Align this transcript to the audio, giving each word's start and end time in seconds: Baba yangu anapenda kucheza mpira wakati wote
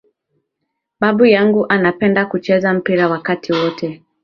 Baba 0.99 1.27
yangu 1.29 1.65
anapenda 1.69 2.25
kucheza 2.25 2.73
mpira 2.73 3.09
wakati 3.09 3.53
wote 3.53 4.01